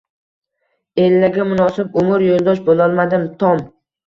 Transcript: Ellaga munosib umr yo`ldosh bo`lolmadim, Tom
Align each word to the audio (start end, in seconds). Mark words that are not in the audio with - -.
Ellaga 1.03 1.45
munosib 1.49 1.99
umr 2.07 2.25
yo`ldosh 2.29 2.63
bo`lolmadim, 2.71 3.29
Tom 3.47 3.63